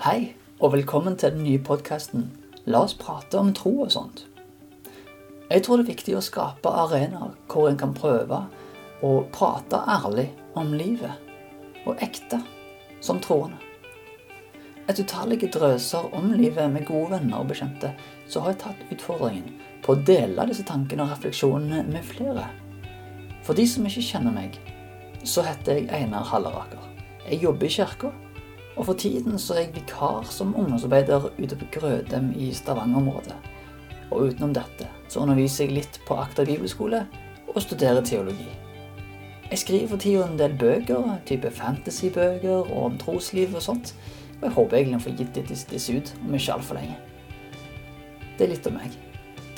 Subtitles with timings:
[0.00, 0.30] Hei,
[0.64, 2.22] og velkommen til den nye podkasten
[2.64, 4.22] La oss prate om tro og sånt.
[5.50, 8.38] Jeg tror det er viktig å skape arenaer hvor en kan prøve
[9.04, 10.24] å prate ærlig
[10.56, 11.20] om livet,
[11.84, 12.38] og ekte,
[13.04, 13.60] som troende.
[14.86, 17.92] Etter utallige drøser om livet med gode venner og bekjente,
[18.24, 19.52] så har jeg tatt utfordringen
[19.84, 22.46] på å dele disse tankene og refleksjonene med flere.
[23.44, 24.56] For de som ikke kjenner meg,
[25.28, 26.88] så heter jeg Einar Halleraker.
[27.28, 28.16] Jeg jobber i kirka
[28.80, 33.36] og for tiden så er jeg vikar som ungdomsarbeider ute på Grødem i Stavanger-området.
[34.10, 37.02] Og utenom dette så underviser jeg litt på Akta bibelskole
[37.52, 38.48] og studerer teologi.
[39.50, 43.92] Jeg skriver for tida en del bøker, type fantasybøker og om trosliv og sånt.
[44.38, 46.96] Og jeg håper egentlig å få gitt disse ut om ikke altfor lenge.
[48.38, 48.96] Det er litt om meg.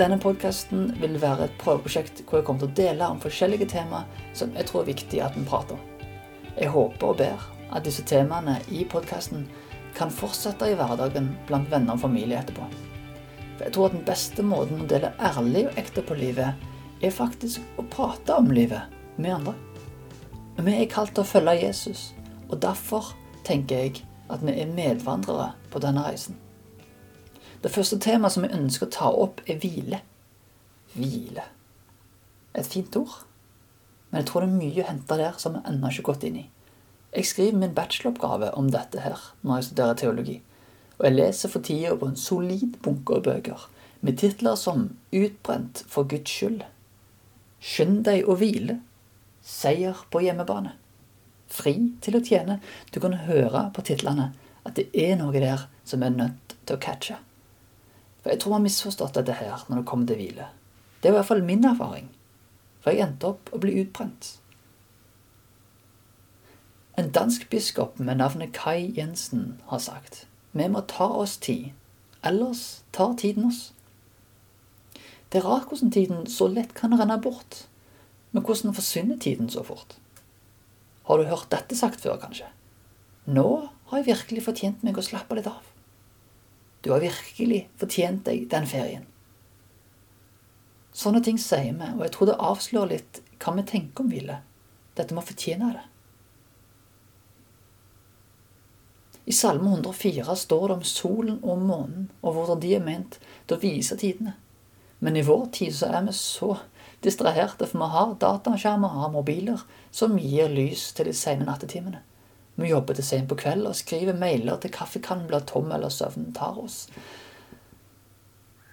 [0.03, 4.11] Denne podkasten vil være et prøveprosjekt hvor jeg kommer til å dele om forskjellige temaer
[4.35, 5.91] som jeg tror er viktig at vi prater om.
[6.57, 9.47] Jeg håper og ber at disse temaene i podkasten
[9.97, 12.67] kan fortsette i hverdagen blant venner og familie etterpå.
[13.57, 16.69] For jeg tror at den beste måten å dele ærlig og ekte på livet,
[17.03, 19.55] er faktisk å prate om livet med andre.
[20.63, 22.13] Vi er kalt til å følge Jesus,
[22.49, 23.13] og derfor
[23.47, 26.39] tenker jeg at vi er medvandrere på denne reisen.
[27.63, 30.01] Det første temaet som jeg ønsker å ta opp, er hvile.
[30.95, 31.45] Hvile.
[32.59, 33.23] Et fint ord.
[34.11, 36.27] Men jeg tror det er mye å hente der som vi ennå ikke har gått
[36.29, 36.47] inn i.
[37.13, 40.39] Jeg skriver min bacheloroppgave om dette her når jeg studerer teologi.
[40.99, 43.67] Og jeg leser for tida på en solid bunke av bøker
[44.03, 46.63] med titler som Utbrent for Guds skyld,
[47.63, 48.81] Skynd deg å hvile,
[49.47, 50.73] Seier på hjemmebane,
[51.53, 52.59] Fri til å tjene.
[52.91, 54.33] Du kan høre på titlene
[54.67, 57.19] at det er noe der som er nødt til å catche.
[58.23, 60.49] For jeg tror vi har misforstått dette her når det kommer til hvile.
[60.99, 62.09] Det er i hvert fall min erfaring.
[62.83, 64.37] For jeg endte opp å bli utbrent.
[66.99, 71.71] En dansk biskop med navnet Kai Jensen har sagt vi må ta oss tid,
[72.21, 73.71] ellers tar tiden oss.
[75.33, 77.63] Det er rart hvordan tiden så lett kan renne bort,
[78.33, 79.97] men hvordan forsvinner tiden så fort?
[81.09, 82.51] Har du hørt dette sagt før, kanskje?
[83.25, 83.47] Nå
[83.89, 85.65] har jeg virkelig fortjent meg å slappe litt av.
[86.85, 89.09] Du har virkelig fortjent deg den ferien.
[90.93, 94.43] Sånne ting sier vi, og jeg tror det avslører litt hva vi tenker om hvile.
[94.99, 95.87] Dette med å fortjene det.
[99.25, 103.57] I Salme 104 står det om solen og månen, og hvordan de er ment til
[103.57, 104.35] å vise tidene.
[104.99, 106.57] Men i vår tid så er vi så
[107.03, 112.03] distraherte, for vi har dataskjermer, og mobiler, som gir lys til de sene nattetimene.
[112.55, 116.35] Vi jobber til sent på kveld og skriver mailer til kaffekannen blir tom eller søvnen
[116.37, 116.85] tar oss.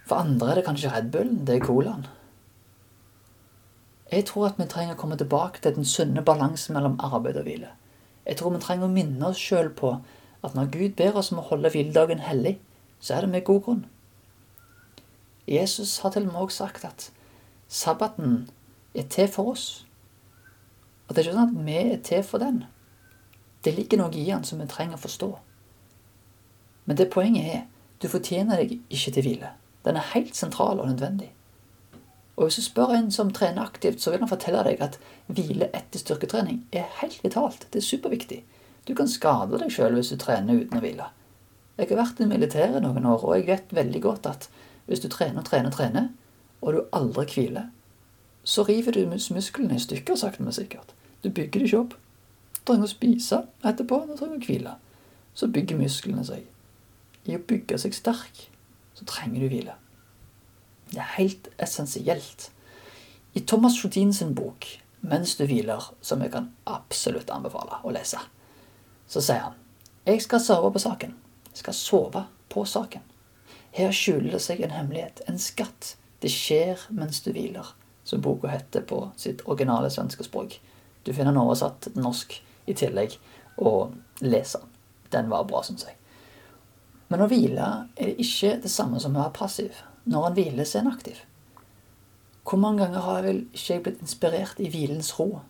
[0.09, 2.07] For andre er det kanskje Red Bullen, det er colaen.
[4.11, 7.45] Jeg tror at vi trenger å komme tilbake til den sunne balansen mellom arbeid og
[7.45, 7.69] hvile.
[8.25, 9.99] Jeg tror vi trenger å minne oss sjøl på
[10.43, 12.57] at når Gud ber oss om å holde hviledagen hellig,
[12.99, 13.85] så er det med god grunn.
[15.49, 17.11] Jesus har til og med også sagt at
[17.67, 18.49] sabbaten
[18.95, 19.85] er til for oss.
[21.07, 22.63] Og det er ikke sånn at vi er til for den.
[23.65, 25.29] Det ligger noe i den som vi trenger å forstå.
[26.85, 27.65] Men det poenget er
[27.99, 29.51] du fortjener deg ikke til hvile.
[29.85, 31.31] Den er helt sentral og nødvendig.
[32.37, 34.95] Og hvis du spør en som trener aktivt, så vil han fortelle deg at
[35.27, 37.67] hvile etter styrketrening er helt vitalt.
[37.73, 38.39] Det er superviktig.
[38.89, 41.11] Du kan skade deg sjøl hvis du trener uten å hvile.
[41.77, 44.47] Jeg har vært i militæret noen år, og jeg vet veldig godt at
[44.89, 46.07] hvis du trener, trener, trener,
[46.59, 47.67] og du aldri hviler,
[48.43, 50.95] så river du musklene i stykker, sakte, men sikkert.
[51.21, 51.93] Du bygger det ikke opp.
[52.55, 54.73] Du trenger å spise etterpå, du trenger å hvile.
[55.37, 56.49] Så bygger musklene seg.
[57.29, 58.47] I å bygge seg sterk,
[58.97, 59.77] så trenger du hvile.
[60.89, 62.49] Det er helt essensielt.
[63.37, 64.65] I Thomas Jodin sin bok
[65.01, 68.19] 'Mens du hviler', som jeg kan absolutt anbefale å lese,
[69.09, 69.57] så sier han
[70.09, 71.11] jeg skal sove på saken.
[71.51, 73.03] Jeg skal sove på saken.
[73.75, 75.93] Her skjuler det seg en hemmelighet, en skatt.
[76.23, 77.67] Det skjer mens du hviler,
[78.07, 80.57] som boka heter på sitt originale svenske språk.
[81.05, 83.19] Du finner den oversatt til norsk i tillegg,
[83.61, 83.93] og
[84.23, 84.73] leser den.
[85.13, 85.95] Den var bra, syns jeg.
[87.09, 89.77] Men å hvile er det ikke det samme som å være passiv.
[90.09, 91.21] Når en hviler, er en aktiv.
[92.45, 95.41] Hvor mange ganger har jeg vel ikke blitt inspirert i hvilens ro?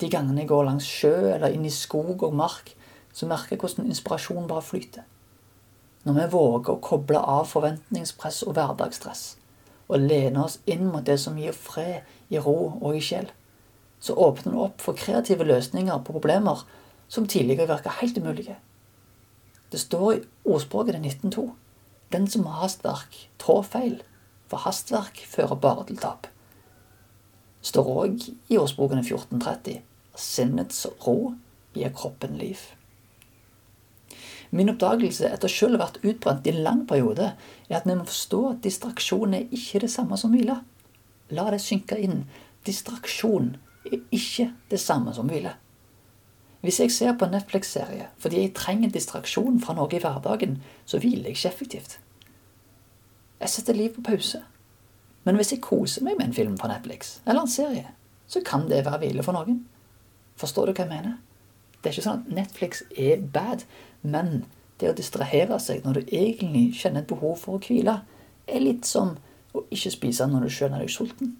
[0.00, 2.72] De gangene jeg går langs sjø eller inn i skog og mark,
[3.12, 5.04] så merker jeg hvordan inspirasjonen bare flyter.
[6.06, 9.24] Når vi våger å koble av forventningspress og hverdagsstress,
[9.90, 13.28] og lene oss inn mot det som gir fred i ro og i sjel,
[14.00, 16.62] så åpner det opp for kreative løsninger på problemer
[17.10, 18.56] som tidligere virka helt umulige.
[19.70, 21.50] Det står i ordspråket 1902
[22.10, 24.00] den som har hastverk, trår feil,
[24.50, 26.26] for hastverk fører bare til tap.
[27.60, 31.34] Det står òg i ordspråkene 1430 Sinnets ro
[31.74, 32.58] gir kroppen liv.
[34.50, 37.32] Min oppdagelse etter selv å ha vært utbrent i en lang periode,
[37.68, 40.58] er at vi må forstå at distraksjon er ikke det samme som hvile.
[41.30, 42.24] La det synke inn.
[42.66, 43.52] Distraksjon
[43.86, 45.54] er ikke det samme som hvile.
[46.60, 50.98] Hvis jeg ser på en Netflix-serie fordi jeg trenger distraksjon fra noe i hverdagen, så
[51.00, 51.98] hviler jeg ikke effektivt.
[53.40, 54.42] Jeg setter liv på pause.
[55.24, 57.94] Men hvis jeg koser meg med en film på Netflix eller en serie,
[58.28, 59.62] så kan det være hvile for noen.
[60.40, 61.18] Forstår du hva jeg mener?
[61.80, 63.64] Det er ikke sånn at Netflix er bad,
[64.02, 64.44] men
[64.80, 68.00] det å distrahere seg når du egentlig kjenner et behov for å hvile,
[68.48, 69.14] er litt som
[69.56, 71.34] å ikke spise når du skjønner deg sulten.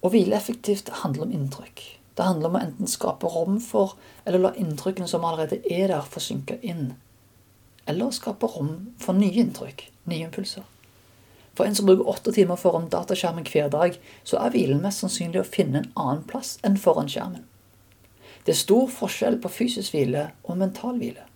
[0.00, 1.82] Å hvile effektivt handler om inntrykk.
[2.16, 6.04] Det handler om å enten skape rom for, eller la inntrykkene som allerede er der,
[6.04, 6.94] få synke inn.
[7.88, 10.64] Eller skape rom for nye inntrykk, nye impulser.
[11.54, 15.42] For en som bruker åtte timer foran dataskjermen hver dag, så er hvilen mest sannsynlig
[15.42, 17.44] å finne en annen plass enn foran skjermen.
[18.44, 21.26] Det er stor forskjell på fysisk hvile og mental hvile.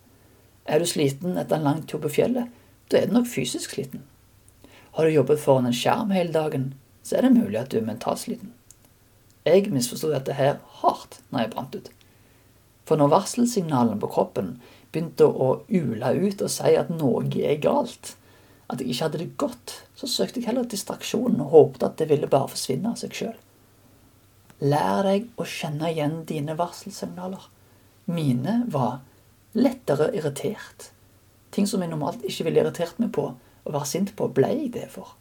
[0.65, 2.49] Er du sliten etter en lang tur på fjellet,
[2.89, 4.01] da er du nok fysisk sliten.
[4.97, 6.71] Har du jobbet foran en skjerm hele dagen,
[7.03, 8.53] så er det mulig at du er mentalt sliten.
[9.45, 11.89] Jeg misforsto dette her hardt når jeg brant ut.
[12.89, 14.55] For når varselsignalene på kroppen
[14.93, 18.15] begynte å ule ut og si at noe er galt,
[18.67, 22.09] at jeg ikke hadde det godt, så søkte jeg heller distraksjonen og håpet at det
[22.09, 23.35] ville bare forsvinne av seg sjøl.
[24.65, 27.43] Lær deg å kjenne igjen dine varselsignaler.
[28.09, 29.01] Mine var
[29.57, 30.89] lettere irritert.
[31.53, 33.29] Ting som jeg normalt ikke ville irritert meg på
[33.65, 35.15] og være sint på, ble jeg det for.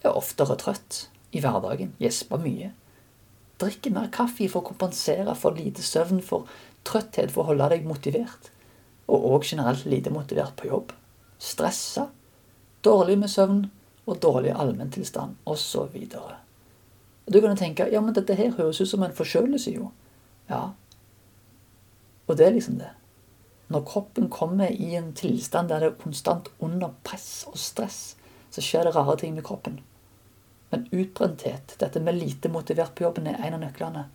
[0.00, 1.06] Jeg er oftere trøtt
[1.36, 2.70] i hverdagen, gjesper mye.
[3.60, 6.48] Drikker mer kaffe for å kompensere for lite søvn, for
[6.88, 8.50] trøtthet for å holde deg motivert.
[9.10, 10.94] Og òg generelt lite motivert på jobb.
[11.40, 12.08] Stressa
[12.86, 13.64] dårlig med søvn
[14.06, 15.96] og dårlig allmenntilstand osv.
[17.30, 19.90] Du kan tenke ja, men dette her høres ut som en forkjølelse, jo.
[20.50, 20.72] Ja.
[22.26, 22.90] Og det er liksom det.
[23.70, 28.16] Når kroppen kommer i en tilstand der det er konstant under press og stress,
[28.50, 29.78] så skjer det rare ting med kroppen.
[30.70, 34.08] Men utbrenthet, dette med lite motivert på jobben, er en av nøklene.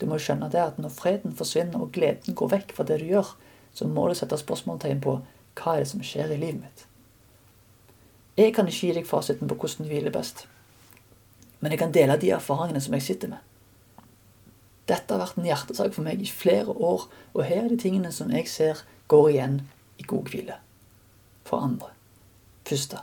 [0.00, 3.10] Du må skjønne det at når freden forsvinner og gleden går vekk fra det du
[3.12, 3.34] gjør,
[3.76, 5.18] så må du sette spørsmålstegn på
[5.60, 6.86] hva er det som skjer i livet mitt.
[8.36, 10.46] Jeg kan ikke gi deg fasiten på hvordan du hviler best,
[11.60, 13.40] men jeg kan dele de erfaringene som jeg sitter med.
[14.88, 18.10] Dette har vært en hjertesak for meg i flere år, og her er de tingene
[18.12, 18.80] som jeg ser
[19.12, 19.60] går igjen
[20.00, 20.56] i god hvile.
[21.46, 21.92] For andre.
[22.66, 23.02] Første.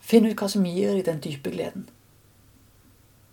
[0.00, 1.88] Finn ut hva som gir deg den dype gleden.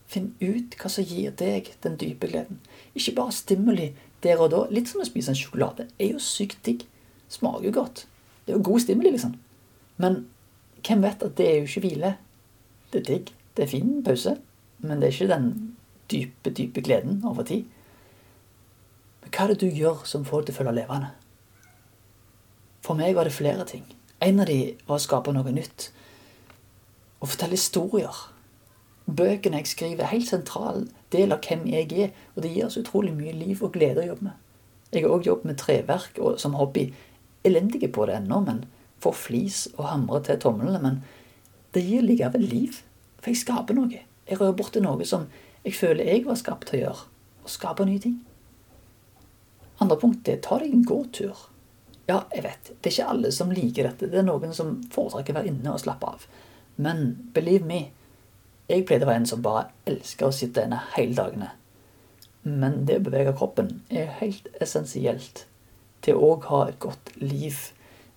[0.08, 2.62] Finn ut hva som gir deg den dype gleden.
[2.96, 3.92] Ikke bare stimuli
[4.24, 4.64] der og da.
[4.72, 5.90] Litt som å spise en sjokolade.
[6.00, 6.88] Er jo sykt digg.
[7.30, 8.06] Smaker jo godt.
[8.46, 9.36] Det er jo god stimuli, liksom.
[10.02, 10.24] Men
[10.86, 12.14] hvem vet at det er jo ikke hvile?
[12.94, 13.34] Det er digg.
[13.58, 14.38] Det er fin pause.
[14.78, 15.50] Men det er ikke den
[16.12, 17.66] dype, dype gleden over tid.
[19.22, 21.12] Men hva er det du gjør som får deg til å føle levende?
[22.86, 23.84] For meg var det flere ting.
[24.24, 25.90] En av de var å skape noe nytt.
[27.20, 28.24] Å fortelle historier.
[29.08, 32.80] Bøkene jeg skriver, er helt sentral del av hvem jeg er, og det gir oss
[32.80, 34.40] utrolig mye liv og glede å jobbe med.
[34.94, 36.90] Jeg har òg jobbet med treverk og som hobby.
[37.48, 38.64] Elendige på det ennå, men
[39.04, 41.02] får flis og hamre til tomlene, men
[41.76, 42.80] det gir likevel liv.
[43.22, 44.02] For jeg skaper noe.
[44.28, 45.28] Jeg rører borti noe som
[45.66, 47.06] jeg føler jeg var skapt til å gjøre.
[47.44, 48.18] Og skape nye ting.
[49.84, 51.48] Andre punkt er ta deg en gåtur.
[52.08, 54.08] Ja, jeg vet, det er ikke alle som liker dette.
[54.10, 56.24] Det er noen som foretrekker å være inne og slappe av.
[56.80, 57.82] Men believe me,
[58.72, 61.52] jeg pleide å være en som bare elsker å sitte inne hele dagene.
[62.48, 65.44] Men det å bevege kroppen er helt essensielt
[66.06, 67.60] til å ha et godt liv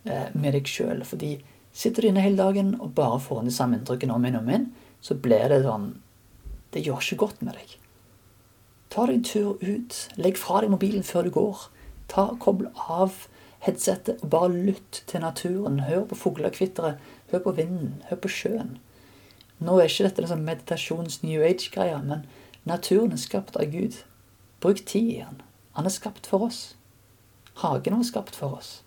[0.05, 1.05] med deg sjøl.
[1.07, 1.35] Fordi
[1.73, 4.47] sitter du inne hele dagen og bare får inn de samme inntrykkene om igjen og
[4.47, 5.93] om igjen, så blir det sånn
[6.71, 7.73] Det gjør ikke godt med deg.
[8.91, 9.97] Ta deg en tur ut.
[10.19, 11.65] Legg fra deg mobilen før du går.
[12.11, 13.27] Ta Kobl av
[13.65, 15.81] headsetet og bare lytt til naturen.
[15.87, 17.01] Hør på fuglekvitteret.
[17.31, 17.97] Hør på vinden.
[18.09, 18.77] Hør på sjøen.
[19.61, 22.23] Nå er ikke dette sånn meditasjons-new age-greie, men
[22.65, 23.99] naturen er skapt av Gud.
[24.65, 25.43] Bruk tid i den.
[25.77, 26.61] Han er skapt for oss.
[27.61, 28.81] Hagen var skapt for oss.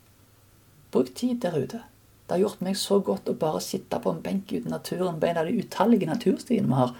[0.93, 1.81] Bruk tid der ute.
[2.23, 5.19] Det har gjort meg så godt å bare sitte på en benk ute i naturen
[5.19, 6.93] på en av de utallige naturstiene vi har,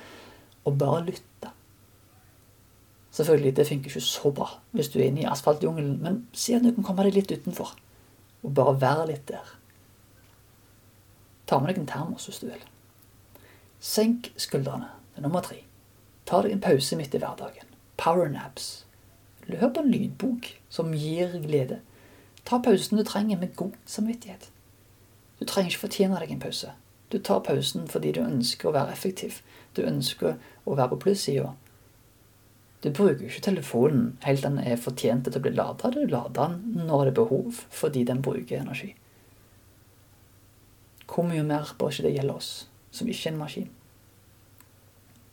[0.63, 1.51] og bare lytte.
[3.13, 6.65] Selvfølgelig, det funker ikke så bra hvis du er inne i asfaltjungelen, men si at
[6.65, 7.75] du kan komme deg litt utenfor,
[8.43, 9.53] og bare være litt der.
[11.47, 12.65] Ta med deg en termos hvis du vil.
[13.83, 14.89] Senk skuldrene.
[15.13, 15.59] Det er nummer tre.
[16.25, 17.67] Ta deg en pause midt i hverdagen.
[17.99, 18.85] Powernaps.
[19.47, 21.81] Hør på en lydbok som gir glede.
[22.45, 24.49] Ta pausen du trenger med god samvittighet.
[25.39, 26.71] Du trenger ikke fortjene deg en pause.
[27.11, 29.41] Du tar pausen fordi du ønsker å være effektiv.
[29.75, 30.35] Du ønsker
[30.65, 31.53] å være på plussida.
[32.83, 35.91] Du bruker ikke telefonen helt den er fortjent til å bli lada.
[35.93, 38.91] Du lader den når det er behov, fordi den bruker energi.
[41.07, 42.51] Hvor mye mer bør ikke det gjelde oss,
[42.91, 43.69] som ikke er en maskin?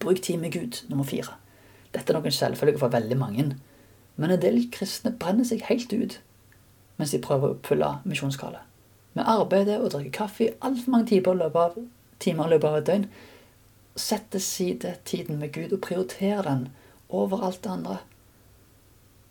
[0.00, 1.34] Bruk tid med Gud, nummer fire.
[1.94, 3.46] Dette er noen selvfølge for veldig mange,
[4.16, 6.20] men en del kristne brenner seg helt ut
[7.00, 8.66] mens de prøver å oppfylle misjonskallet.
[9.16, 11.78] Vi arbeider og drikker kaffe altfor mange timer i løpet av,
[12.22, 13.06] timer i løpet av et døgn.
[13.98, 16.68] Sett side tiden med Gud og prioriter den
[17.08, 17.98] over alt det andre.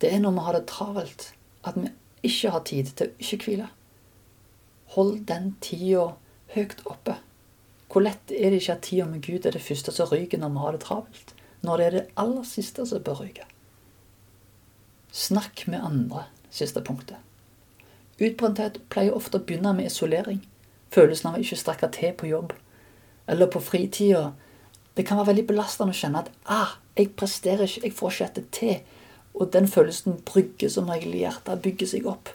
[0.00, 1.26] Det er når vi har det travelt,
[1.64, 1.88] at vi
[2.28, 3.70] ikke har tid til å ikke hvile.
[4.96, 6.10] Hold den tida
[6.54, 7.16] høyt oppe.
[7.90, 10.52] Hvor lett er det ikke at tida med Gud er det første som ryker når
[10.54, 11.34] vi har det travelt?
[11.64, 13.48] Når det er det aller siste som bør ryke.
[15.12, 17.18] Snakk med andre, siste punktet.
[18.20, 20.42] Utbrenthet pleier ofte å begynne med isolering.
[20.92, 22.52] Følelsen av å ikke strekke til på jobb.
[23.30, 24.32] Eller på fritida.
[24.96, 28.28] Det kan være veldig belastende å kjenne at ah, jeg presterer ikke, jeg får ikke
[28.28, 29.00] dette til.
[29.38, 32.32] Og den følelsen brygger som regel i hjertet, bygger seg opp.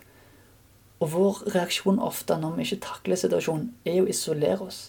[1.04, 4.82] Og vår reaksjon ofte når vi ikke takler situasjonen, er å isolere oss.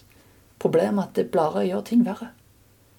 [0.63, 2.31] Problemet er at det bare gjør ting verre.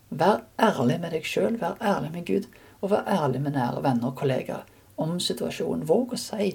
[0.10, 2.46] Vær ærlig med deg sjøl, vær ærlig med Gud,
[2.82, 4.68] og vær ærlig med nære venner og kollegaer
[5.02, 5.88] om situasjonen.
[5.88, 6.52] Våg å si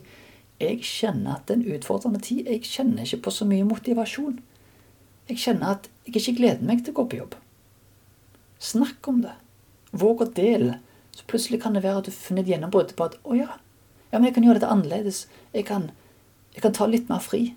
[0.62, 2.46] jeg kjenner at det er en utfordrende tid.
[2.46, 4.38] Jeg kjenner ikke på så mye motivasjon.
[5.28, 7.36] Jeg kjenner at jeg ikke gleder meg til å gå på jobb.
[8.62, 9.34] Snakk om det.
[9.92, 10.78] Våg å dele.
[11.12, 13.58] Så plutselig kan det være at du finner et gjennombruddet på at å ja,
[14.12, 15.26] ja, men jeg kan gjøre dette annerledes.
[15.54, 15.90] Jeg kan,
[16.54, 17.54] jeg kan ta litt mer fri.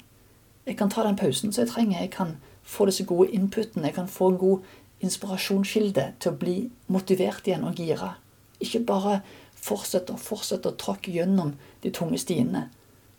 [0.66, 2.02] Jeg kan ta den pausen som jeg trenger.
[2.02, 3.90] Jeg kan få disse gode inputene.
[3.90, 6.56] Jeg kan få en god inspirasjonskilde til å bli
[6.92, 8.16] motivert igjen og gira.
[8.64, 9.20] Ikke bare
[9.66, 12.70] fortsette og fortsette å tråkke gjennom de tunge stiene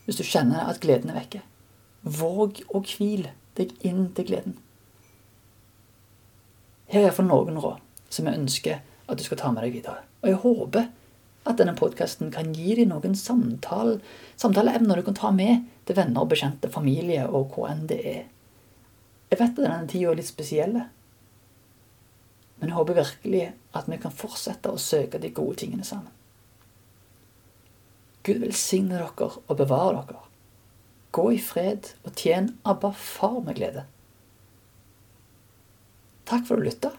[0.07, 1.43] hvis du kjenner at gleden er vekke.
[2.07, 4.59] Våg å hvile deg inn til gleden.
[6.87, 7.83] Her er iallfall noen råd
[8.15, 10.05] som jeg ønsker at du skal ta med deg videre.
[10.23, 10.89] Og jeg håper
[11.47, 14.01] at denne podkasten kan gi deg noen samtale,
[14.39, 18.25] samtaleemner du kan ta med til venner og bekjente, familie og hvor enn det er.
[19.31, 20.77] Jeg vet at denne tida er litt spesiell,
[22.57, 23.47] men jeg håper virkelig
[23.77, 26.16] at vi kan fortsette å søke de gode tingene sammen.
[28.27, 30.23] Gud velsigne dere og bevare dere.
[31.17, 33.87] Gå i fred og tjen Abba far med glede.
[36.27, 36.93] Takk for at du lytta.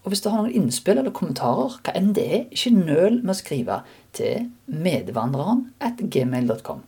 [0.00, 3.34] Og hvis du har noen innspill eller kommentarer, hva enn det er, ikke nøl med
[3.34, 3.80] å skrive
[4.16, 6.80] til medvandreren at gmail.com.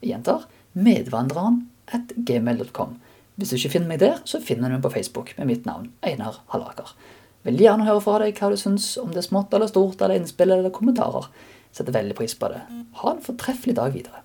[0.00, 0.46] Jeg gjentar
[0.78, 2.94] medvandreren at gmail.com.
[3.40, 5.90] Hvis du ikke finner meg der, så finner du meg på Facebook med mitt navn,
[6.06, 6.94] Einar Hallaker.
[7.48, 10.20] Veldig gjerne høre fra deg hva du syns om det er smått eller stort, eller
[10.20, 11.26] innspill eller kommentarer.
[11.72, 12.60] Setter veldig pris på det.
[13.02, 14.24] Ha en fortreffelig dag videre.